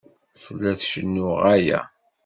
[0.41, 1.79] Tella tcennu ɣaya.